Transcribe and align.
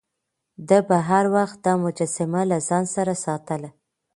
ده 0.67 0.79
به 0.87 0.97
هر 1.09 1.25
وخت 1.35 1.57
دا 1.65 1.73
مجسمه 1.85 2.41
له 2.51 2.57
ځان 2.67 2.83
سره 2.95 3.13
ساتله. 3.25 3.69